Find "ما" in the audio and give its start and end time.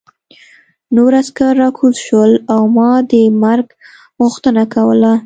2.75-2.89